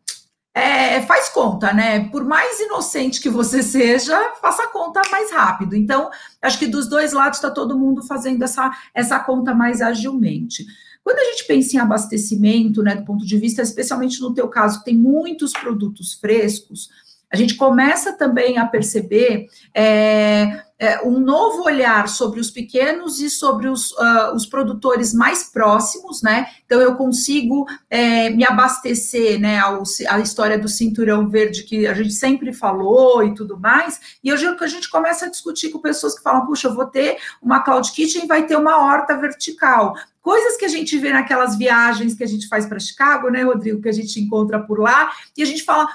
[0.55, 2.07] é, faz conta, né?
[2.07, 5.75] Por mais inocente que você seja, faça conta mais rápido.
[5.75, 6.09] Então,
[6.41, 10.65] acho que dos dois lados está todo mundo fazendo essa, essa conta mais agilmente.
[11.03, 14.83] Quando a gente pensa em abastecimento, né, do ponto de vista, especialmente no teu caso,
[14.83, 16.89] tem muitos produtos frescos,
[17.35, 23.29] a gente começa também a perceber é, é, um novo olhar sobre os pequenos e
[23.29, 26.47] sobre os, uh, os produtores mais próximos, né?
[26.65, 29.59] Então eu consigo é, me abastecer, né?
[29.59, 34.17] Ao, a história do cinturão verde que a gente sempre falou e tudo mais.
[34.23, 36.85] E hoje que a gente começa a discutir com pessoas que falam, puxa, eu vou
[36.85, 41.55] ter uma cloud kitchen vai ter uma horta vertical coisas que a gente vê naquelas
[41.55, 45.11] viagens que a gente faz para Chicago, né, Rodrigo, que a gente encontra por lá,
[45.37, 45.87] e a gente fala,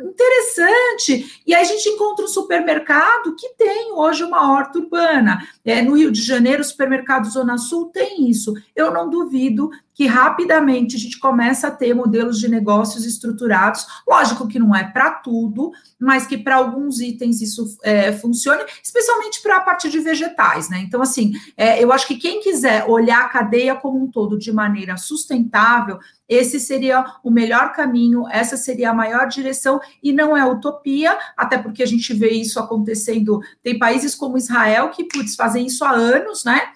[0.00, 1.42] interessante.
[1.46, 5.38] E aí a gente encontra um supermercado que tem hoje uma horta urbana.
[5.64, 8.54] É, no Rio de Janeiro, o supermercado Zona Sul tem isso.
[8.74, 13.86] Eu não duvido que rapidamente a gente começa a ter modelos de negócios estruturados.
[14.08, 19.42] Lógico que não é para tudo, mas que para alguns itens isso é, funcione, especialmente
[19.42, 20.78] para a parte de vegetais, né?
[20.78, 24.52] Então, assim, é, eu acho que quem quiser olhar a cadeia como um todo de
[24.52, 30.44] maneira sustentável, esse seria o melhor caminho, essa seria a maior direção, e não é
[30.44, 33.40] utopia, até porque a gente vê isso acontecendo.
[33.62, 36.72] Tem países como Israel que, putz, fazem isso há anos, né?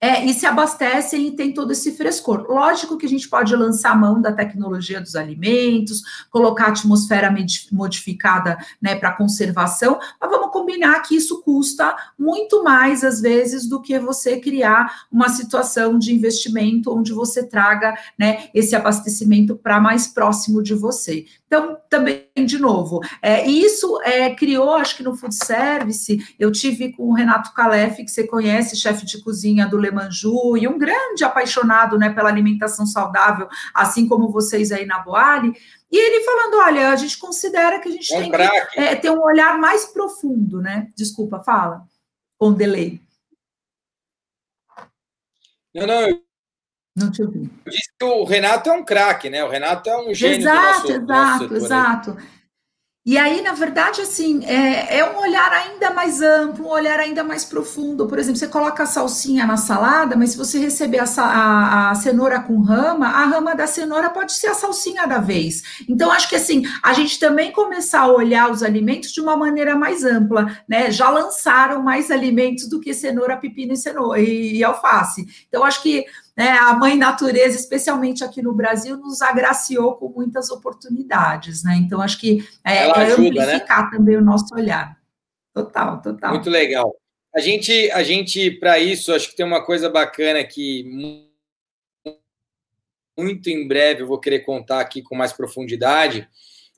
[0.00, 2.46] É, e se abastecem e tem todo esse frescor.
[2.48, 7.34] Lógico que a gente pode lançar a mão da tecnologia dos alimentos, colocar atmosfera
[7.72, 13.82] modificada né, para conservação, mas vamos combinar que isso custa muito mais, às vezes, do
[13.82, 20.06] que você criar uma situação de investimento onde você traga né, esse abastecimento para mais
[20.06, 21.26] próximo de você.
[21.48, 26.92] Então, também, de novo, é, isso é, criou, acho que no food service, eu tive
[26.92, 30.78] com o Renato Calef, que você conhece, chefe de cozinha do Le Manju, e um
[30.78, 35.52] grande apaixonado né, pela alimentação saudável, assim como vocês aí na Boali,
[35.90, 39.22] e ele falando, olha, a gente considera que a gente tem que é, ter um
[39.22, 40.90] olhar mais profundo, né?
[40.94, 41.86] Desculpa, fala,
[42.36, 43.00] com delay.
[45.74, 46.27] Não, não,
[46.98, 47.50] não te ouvi.
[47.98, 49.44] Que o Renato é um craque, né?
[49.44, 52.16] O Renato é um gênio exato, do nosso, exato, do nosso exato.
[53.08, 57.24] E aí, na verdade, assim, é, é, um olhar ainda mais amplo, um olhar ainda
[57.24, 58.06] mais profundo.
[58.06, 61.94] Por exemplo, você coloca a salsinha na salada, mas se você receber a, a, a,
[61.94, 65.62] cenoura com rama, a rama da cenoura pode ser a salsinha da vez.
[65.88, 69.74] Então, acho que assim, a gente também começar a olhar os alimentos de uma maneira
[69.74, 70.90] mais ampla, né?
[70.90, 75.26] Já lançaram mais alimentos do que cenoura, pepino e cenoura e, e alface.
[75.48, 76.04] Então, acho que
[76.38, 81.74] né, a mãe natureza, especialmente aqui no Brasil, nos agraciou com muitas oportunidades, né?
[81.74, 83.54] Então, acho que é, é ajuda, né?
[83.54, 83.90] amplificar né?
[83.90, 84.96] também o nosso olhar.
[85.52, 86.34] Total, total.
[86.34, 86.94] Muito legal.
[87.34, 90.84] A gente, a gente para isso, acho que tem uma coisa bacana que
[93.18, 96.28] muito em breve eu vou querer contar aqui com mais profundidade.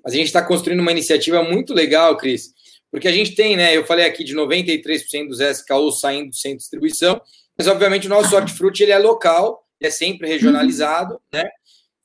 [0.03, 2.55] A gente está construindo uma iniciativa muito legal, Cris,
[2.91, 3.77] porque a gente tem, né?
[3.77, 7.21] Eu falei aqui de 93% dos SKUs saindo sem distribuição,
[7.61, 11.21] mas, obviamente, o nosso hortifruti ele é local, ele é sempre regionalizado, uhum.
[11.31, 11.45] né?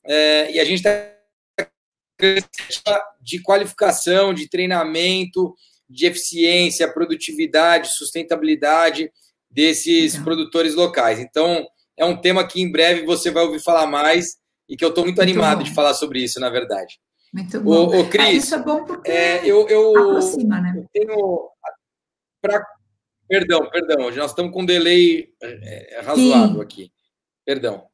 [0.04, 0.86] É, e a gente
[2.68, 5.54] está de qualificação, de treinamento,
[5.88, 9.10] de eficiência, produtividade, sustentabilidade
[9.50, 11.20] desses produtores locais.
[11.20, 11.66] Então,
[11.96, 14.36] é um tema que em breve você vai ouvir falar mais
[14.68, 15.64] e que eu estou muito, muito, animado bom.
[15.64, 17.00] de falar sobre isso, na verdade.
[17.32, 17.86] Muito bom.
[17.86, 20.74] O, o Cris, é, isso é bom porque é, eu, eu, aproxima, né?
[20.76, 21.48] Eu tenho,
[22.42, 22.62] pra,
[23.28, 26.62] perdão, perdão, nós estamos com um delay é, razoável Sim.
[26.62, 26.92] aqui.
[27.44, 27.88] Perdão.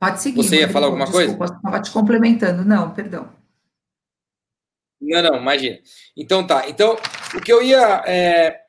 [0.00, 0.36] Pode seguir.
[0.36, 1.54] Você ia falar alguma desculpa, coisa?
[1.54, 2.64] Estava te complementando.
[2.64, 3.32] Não, perdão.
[5.00, 5.78] Não, não, imagina.
[6.16, 6.68] Então tá.
[6.68, 6.96] Então,
[7.34, 8.02] o que eu ia.
[8.06, 8.60] É,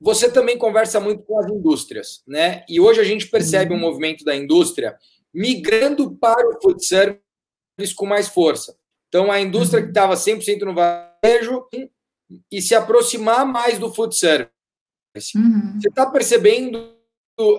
[0.00, 2.64] você também conversa muito com as indústrias, né?
[2.68, 4.96] E hoje a gente percebe um movimento da indústria
[5.32, 7.20] migrando para o food service
[7.94, 8.76] com mais força.
[9.08, 11.66] Então, a indústria que estava 100% no varejo
[12.50, 14.50] e se aproximar mais do food service.
[15.34, 15.78] Uhum.
[15.80, 16.94] Você está percebendo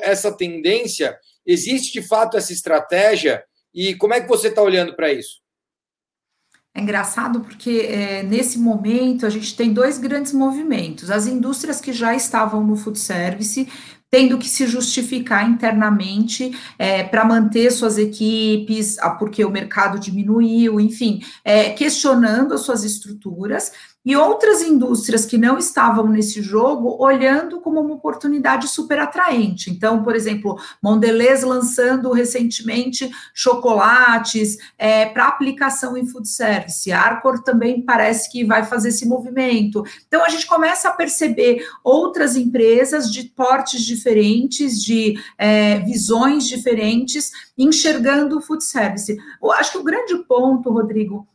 [0.01, 1.17] essa tendência?
[1.45, 3.43] Existe de fato essa estratégia?
[3.73, 5.39] E como é que você está olhando para isso?
[6.75, 11.09] É engraçado porque é, nesse momento a gente tem dois grandes movimentos.
[11.09, 13.67] As indústrias que já estavam no food service
[14.09, 21.21] tendo que se justificar internamente é, para manter suas equipes, porque o mercado diminuiu, enfim,
[21.43, 23.73] é, questionando as suas estruturas
[24.07, 29.69] e outras indústrias que não estavam nesse jogo olhando como uma oportunidade super atraente.
[29.69, 36.89] Então, por exemplo, Mondelez lançando recentemente chocolates é, para aplicação em food service.
[36.89, 39.83] Arcor também parece que vai fazer esse movimento.
[40.07, 47.29] Então, a gente começa a perceber outras empresas de portes diferentes, de é, visões diferentes,
[47.57, 49.17] enxergando o food service.
[49.43, 51.27] Eu acho que o grande ponto, Rodrigo,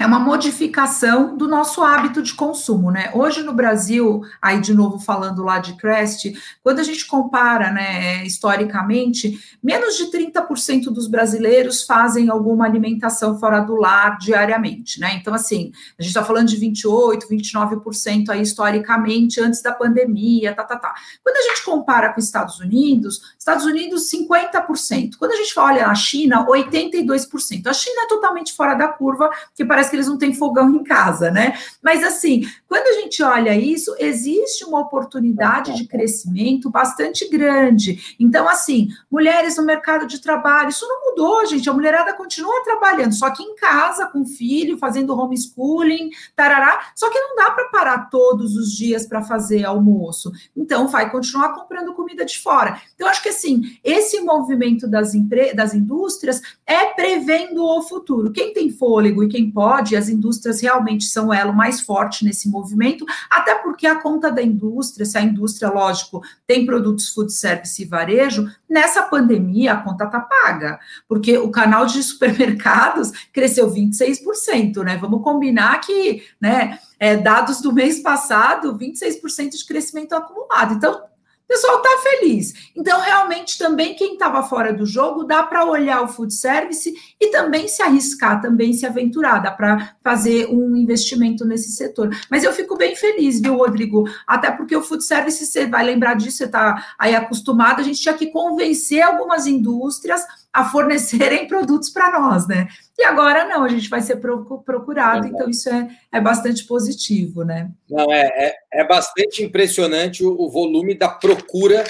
[0.00, 3.10] é uma modificação do nosso hábito de consumo, né?
[3.12, 6.32] Hoje no Brasil, aí de novo falando lá de Crest,
[6.62, 13.60] quando a gente compara, né, historicamente, menos de 30% dos brasileiros fazem alguma alimentação fora
[13.60, 15.16] do lar diariamente, né?
[15.20, 20.64] Então, assim, a gente está falando de 28%, 29% aí historicamente, antes da pandemia, tá,
[20.64, 20.94] tá, tá.
[21.22, 25.16] Quando a gente compara com Estados Unidos, Estados Unidos, 50%.
[25.18, 27.66] Quando a gente olha a China, 82%.
[27.66, 30.84] A China é totalmente fora da curva, que parece que eles não têm fogão em
[30.84, 31.58] casa, né?
[31.82, 38.16] Mas assim, quando a gente olha isso, existe uma oportunidade de crescimento bastante grande.
[38.18, 41.68] Então, assim, mulheres no mercado de trabalho, isso não mudou, gente.
[41.68, 46.92] A mulherada continua trabalhando, só que em casa, com filho, fazendo homeschooling, tarará.
[46.94, 50.30] Só que não dá para parar todos os dias para fazer almoço.
[50.56, 52.80] Então, vai continuar comprando comida de fora.
[52.94, 55.12] Então, acho que assim, esse movimento das,
[55.54, 56.40] das indústrias
[56.70, 58.30] é prevendo o futuro.
[58.30, 62.48] Quem tem fôlego e quem pode as indústrias realmente são o elo mais forte nesse
[62.48, 67.82] movimento, até porque a conta da indústria, se a indústria, lógico, tem produtos food service
[67.82, 70.78] e varejo, nessa pandemia a conta está paga,
[71.08, 74.96] porque o canal de supermercados cresceu 26%, né?
[74.96, 80.74] Vamos combinar que, né, é, dados do mês passado, 26% de crescimento acumulado.
[80.74, 81.09] Então,
[81.50, 82.70] pessoal está feliz.
[82.76, 87.26] Então, realmente, também quem estava fora do jogo, dá para olhar o food service e
[87.32, 92.16] também se arriscar, também se aventurar, dá para fazer um investimento nesse setor.
[92.30, 94.08] Mas eu fico bem feliz, viu, Rodrigo?
[94.24, 98.00] Até porque o food service, você vai lembrar disso, você está aí acostumado, a gente
[98.00, 102.68] tinha que convencer algumas indústrias a fornecerem produtos para nós, né?
[102.98, 107.44] E agora não, a gente vai ser procurado, é então isso é, é bastante positivo,
[107.44, 107.70] né?
[107.88, 108.26] Não, é,
[108.72, 111.84] é, é bastante impressionante o, o, volume da procura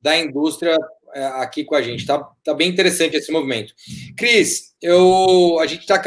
[0.00, 0.76] da indústria
[1.14, 2.06] é, aqui com a gente.
[2.06, 3.74] Tá, tá bem interessante esse movimento.
[4.16, 6.00] Cris, eu, a gente está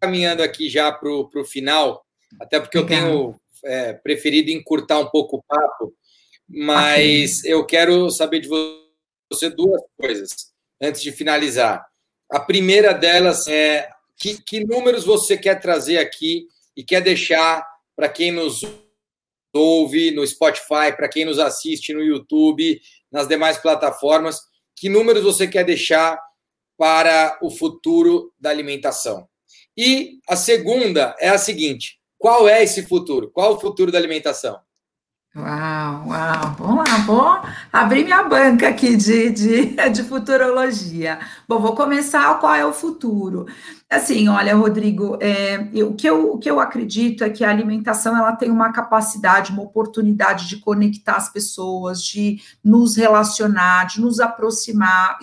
[0.00, 2.04] caminhando aqui já para o final,
[2.40, 3.34] até porque eu tenho
[3.64, 5.94] é, preferido encurtar um pouco o papo,
[6.48, 10.53] mas eu quero saber de você duas coisas
[10.84, 11.84] antes de finalizar.
[12.30, 17.64] A primeira delas é que, que números você quer trazer aqui e quer deixar
[17.96, 18.62] para quem nos
[19.52, 24.40] ouve no Spotify, para quem nos assiste no YouTube, nas demais plataformas,
[24.76, 26.18] que números você quer deixar
[26.76, 29.28] para o futuro da alimentação?
[29.76, 33.30] E a segunda é a seguinte: qual é esse futuro?
[33.30, 34.60] Qual o futuro da alimentação?
[35.36, 37.40] Uau, uau, vamos lá, vou
[37.72, 41.18] abrir minha banca aqui de, de, de futurologia.
[41.48, 43.44] Bom, vou começar qual é o futuro.
[43.90, 47.50] Assim, olha, Rodrigo, é, eu, o, que eu, o que eu acredito é que a
[47.50, 54.00] alimentação ela tem uma capacidade, uma oportunidade de conectar as pessoas, de nos relacionar, de
[54.00, 55.18] nos aproximar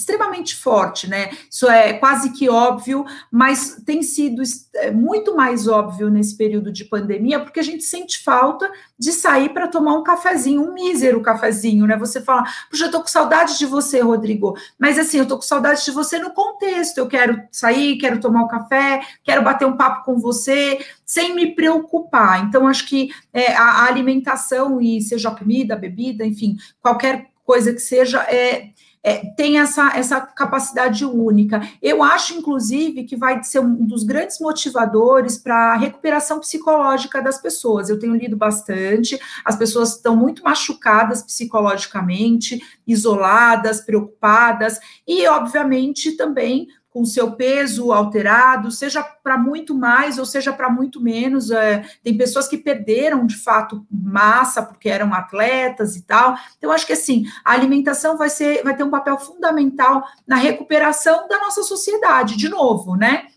[0.00, 1.30] extremamente forte, né?
[1.50, 4.42] Isso é quase que óbvio, mas tem sido
[4.74, 9.50] é, muito mais óbvio nesse período de pandemia, porque a gente sente falta de sair
[9.50, 11.96] para tomar um cafezinho, um mísero cafezinho, né?
[11.96, 15.42] Você fala, puxa, eu tô com saudade de você, Rodrigo, mas assim, eu tô com
[15.42, 19.76] saudade de você no contexto, eu quero sair, quero tomar um café, quero bater um
[19.76, 22.44] papo com você, sem me preocupar.
[22.44, 27.30] Então, acho que é, a, a alimentação, e seja a comida, a bebida, enfim, qualquer
[27.44, 28.70] coisa que seja, é,
[29.02, 31.66] é, tem essa, essa capacidade única.
[31.80, 37.40] Eu acho, inclusive, que vai ser um dos grandes motivadores para a recuperação psicológica das
[37.40, 37.88] pessoas.
[37.88, 46.68] Eu tenho lido bastante, as pessoas estão muito machucadas psicologicamente, isoladas, preocupadas, e, obviamente, também
[46.90, 51.50] com seu peso alterado, seja para muito mais ou seja para muito menos.
[51.50, 56.36] É, tem pessoas que perderam de fato massa porque eram atletas e tal.
[56.58, 61.28] Então, acho que assim, a alimentação vai ser, vai ter um papel fundamental na recuperação
[61.28, 63.28] da nossa sociedade, de novo, né?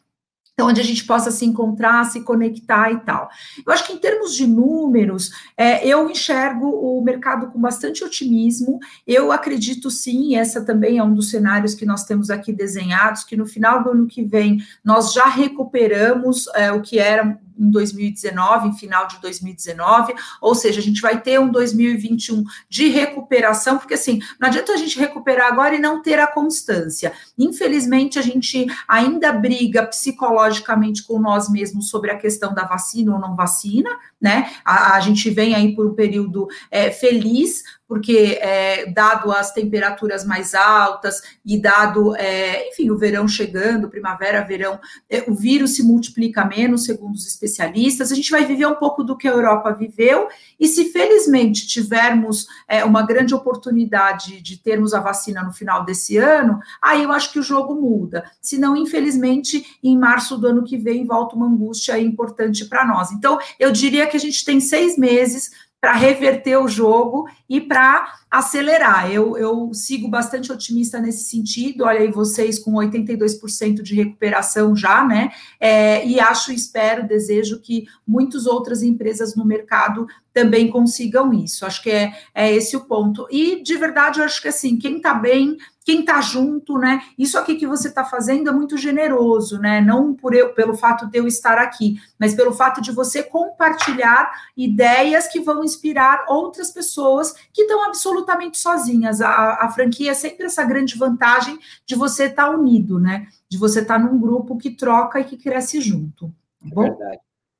[0.53, 3.27] Então, onde a gente possa se encontrar, se conectar e tal.
[3.65, 8.79] Eu acho que em termos de números, é, eu enxergo o mercado com bastante otimismo.
[9.07, 13.35] Eu acredito sim, essa também é um dos cenários que nós temos aqui desenhados, que
[13.35, 18.69] no final do ano que vem nós já recuperamos é, o que era em 2019,
[18.69, 23.93] em final de 2019, ou seja, a gente vai ter um 2021 de recuperação, porque
[23.93, 27.13] assim, não adianta a gente recuperar agora e não ter a constância.
[27.37, 33.19] Infelizmente, a gente ainda briga psicologicamente com nós mesmos sobre a questão da vacina ou
[33.19, 33.89] não vacina,
[34.19, 34.51] né?
[34.63, 37.63] A, a gente vem aí por um período é, feliz,
[37.93, 44.41] porque é, dado as temperaturas mais altas e dado, é, enfim, o verão chegando, primavera,
[44.41, 48.73] verão, é, o vírus se multiplica menos, segundo os especialistas, a gente vai viver um
[48.73, 50.27] pouco do que a Europa viveu,
[50.59, 56.17] e se felizmente tivermos é, uma grande oportunidade de termos a vacina no final desse
[56.17, 58.23] ano, aí eu acho que o jogo muda.
[58.41, 63.11] Se não, infelizmente, em março do ano que vem volta uma angústia importante para nós.
[63.11, 65.51] Então, eu diria que a gente tem seis meses
[65.83, 69.11] para reverter o jogo e para acelerar.
[69.11, 71.83] Eu, eu sigo bastante otimista nesse sentido.
[71.83, 75.33] Olha aí, vocês com 82% de recuperação já, né?
[75.59, 81.65] É, e acho, espero, desejo que muitas outras empresas no mercado também consigam isso.
[81.65, 83.27] Acho que é, é esse o ponto.
[83.29, 87.01] E de verdade, eu acho que assim, quem está bem quem está junto, né?
[87.17, 89.81] Isso aqui que você está fazendo é muito generoso, né?
[89.81, 94.31] Não por eu, pelo fato de eu estar aqui, mas pelo fato de você compartilhar
[94.55, 99.19] ideias que vão inspirar outras pessoas que estão absolutamente sozinhas.
[99.21, 103.27] A, a franquia é sempre essa grande vantagem de você estar tá unido, né?
[103.49, 106.33] De você estar tá num grupo que troca e que cresce junto.
[106.61, 106.85] Tá bom?
[106.85, 107.19] É verdade.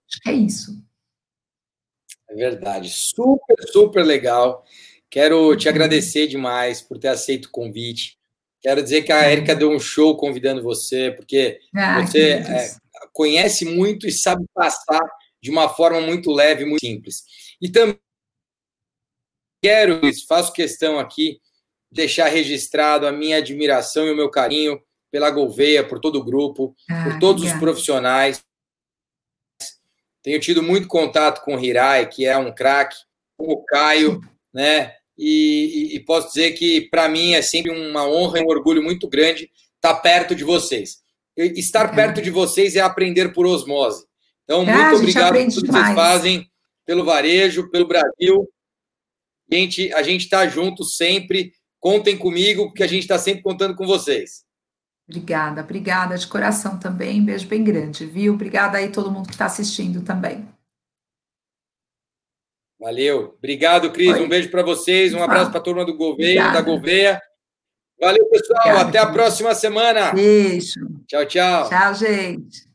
[0.10, 0.82] Acho que é isso.
[2.34, 2.90] É verdade.
[2.90, 4.66] Super, super legal.
[5.10, 8.18] Quero te agradecer demais por ter aceito o convite.
[8.60, 12.72] Quero dizer que a Erika deu um show convidando você, porque ah, você é,
[13.12, 15.06] conhece muito e sabe passar
[15.42, 17.24] de uma forma muito leve, muito simples.
[17.62, 18.00] E também
[19.62, 21.40] quero, faço questão aqui,
[21.92, 24.82] deixar registrado a minha admiração e o meu carinho
[25.12, 27.56] pela Gouveia, por todo o grupo, ah, por todos obrigada.
[27.56, 28.44] os profissionais.
[30.24, 32.96] Tenho tido muito contato com o Hirai, que é um craque,
[33.38, 34.22] com o Caio,
[34.54, 34.96] né?
[35.18, 39.08] e, e, posso dizer que para mim é sempre uma honra e um orgulho muito
[39.08, 41.02] grande estar perto de vocês.
[41.38, 41.96] Estar é.
[41.96, 44.06] perto de vocês é aprender por osmose.
[44.44, 46.50] Então, ah, muito obrigado por tudo que vocês fazem
[46.86, 48.50] pelo varejo, pelo Brasil.
[49.52, 51.54] Gente, a gente está junto sempre.
[51.80, 54.46] Contem comigo, porque a gente está sempre contando com vocês.
[55.08, 57.24] Obrigada, obrigada de coração também.
[57.24, 58.34] Beijo bem grande, viu?
[58.34, 60.48] Obrigada aí todo mundo que está assistindo também.
[62.80, 63.36] Valeu.
[63.38, 64.14] Obrigado, Cris.
[64.14, 64.26] Oi.
[64.26, 65.14] Um beijo para vocês.
[65.14, 67.22] Um abraço para a turma do Gouveia, da Gouveia.
[68.00, 68.60] Valeu, pessoal.
[68.60, 70.12] Obrigada, Até a próxima semana.
[70.12, 70.82] Beijo.
[71.08, 71.70] Tchau, tchau.
[71.70, 72.73] Tchau, gente.